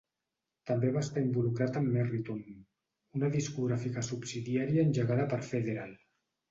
També 0.69 0.89
va 0.95 1.03
estar 1.07 1.23
involucrat 1.25 1.77
amb 1.83 1.93
Merritone, 1.99 2.57
una 3.21 3.33
discogràfica 3.39 4.09
subsidiària 4.13 4.89
engegada 4.91 5.33
per 5.37 5.45
Federal. 5.55 5.99